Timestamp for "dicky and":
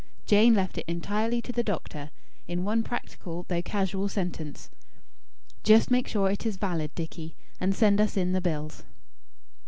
6.95-7.75